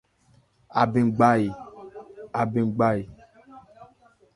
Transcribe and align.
Abɛn 0.81 1.07
gba 1.15 1.29
ɛ? 2.97 3.01